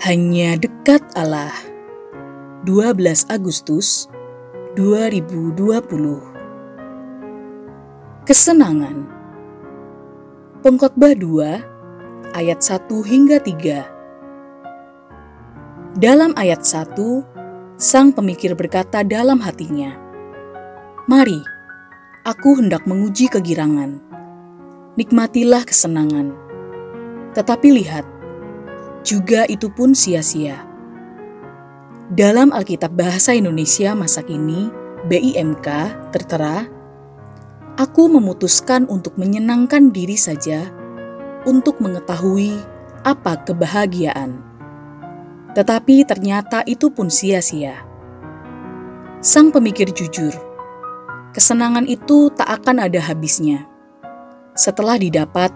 [0.00, 1.52] Hanya dekat Allah.
[2.64, 4.08] 12 Agustus
[4.72, 5.60] 2020.
[8.24, 9.04] Kesenangan.
[10.64, 16.00] Pengkhotbah 2 ayat 1 hingga 3.
[16.00, 17.20] Dalam ayat 1,
[17.76, 20.00] sang pemikir berkata dalam hatinya,
[21.12, 21.44] "Mari,
[22.24, 24.00] aku hendak menguji kegirangan.
[24.96, 26.32] Nikmatilah kesenangan."
[27.36, 28.08] Tetapi lihat,
[29.04, 30.66] juga itu pun sia-sia.
[32.10, 34.66] Dalam Alkitab Bahasa Indonesia masa kini,
[35.06, 35.68] BIMK
[36.10, 36.66] tertera,
[37.80, 40.68] Aku memutuskan untuk menyenangkan diri saja
[41.48, 42.60] untuk mengetahui
[43.08, 44.36] apa kebahagiaan.
[45.56, 47.80] Tetapi ternyata itu pun sia-sia.
[49.24, 50.34] Sang pemikir jujur,
[51.32, 53.64] kesenangan itu tak akan ada habisnya.
[54.52, 55.48] Setelah didapat,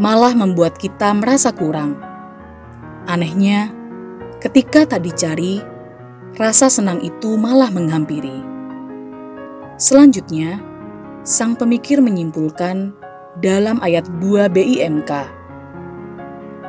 [0.00, 2.11] malah membuat kita merasa kurang
[3.10, 3.74] Anehnya,
[4.38, 5.58] ketika tak dicari,
[6.38, 8.46] rasa senang itu malah menghampiri.
[9.74, 10.62] Selanjutnya,
[11.26, 12.94] sang pemikir menyimpulkan
[13.42, 15.10] dalam ayat 2 BIMK,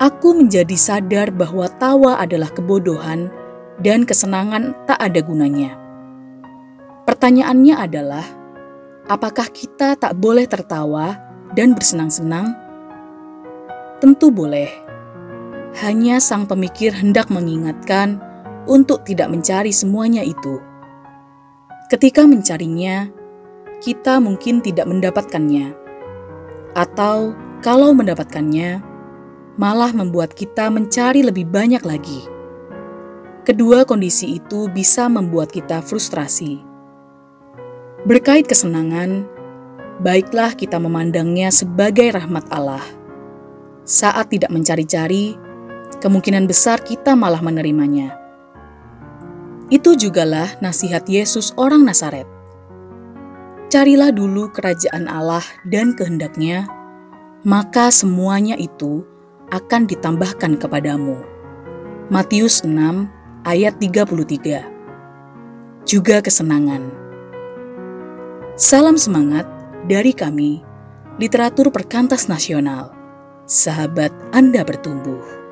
[0.02, 3.30] Aku menjadi sadar bahwa tawa adalah kebodohan
[3.78, 5.78] dan kesenangan tak ada gunanya.
[7.06, 8.26] Pertanyaannya adalah,
[9.06, 11.14] apakah kita tak boleh tertawa
[11.54, 12.58] dan bersenang-senang?
[14.02, 14.93] Tentu boleh
[15.82, 18.22] hanya sang pemikir hendak mengingatkan
[18.70, 20.62] untuk tidak mencari semuanya itu.
[21.90, 23.10] Ketika mencarinya,
[23.82, 25.74] kita mungkin tidak mendapatkannya,
[26.78, 28.82] atau kalau mendapatkannya,
[29.58, 32.26] malah membuat kita mencari lebih banyak lagi.
[33.44, 36.64] Kedua kondisi itu bisa membuat kita frustrasi.
[38.08, 39.28] Berkait kesenangan,
[40.00, 42.84] baiklah kita memandangnya sebagai rahmat Allah.
[43.84, 45.36] Saat tidak mencari-cari,
[46.04, 48.20] kemungkinan besar kita malah menerimanya.
[49.72, 52.28] Itu jugalah nasihat Yesus orang Nazaret.
[53.72, 56.68] Carilah dulu kerajaan Allah dan kehendaknya,
[57.48, 59.08] maka semuanya itu
[59.50, 61.24] akan ditambahkan kepadamu.
[62.12, 63.08] Matius 6
[63.48, 66.84] ayat 33 Juga kesenangan.
[68.60, 69.48] Salam semangat
[69.88, 70.62] dari kami,
[71.18, 72.94] Literatur Perkantas Nasional.
[73.50, 75.43] Sahabat Anda bertumbuh.